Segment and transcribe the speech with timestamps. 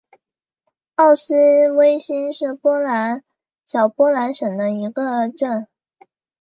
[0.95, 1.35] 奥斯
[1.73, 3.23] 威辛是波兰
[3.67, 5.67] 小波兰省的一个镇。